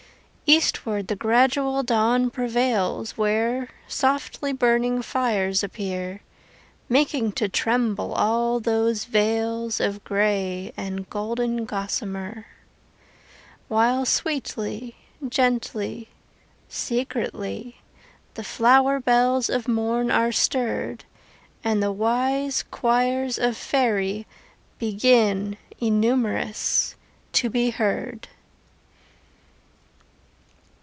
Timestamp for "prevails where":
2.29-3.69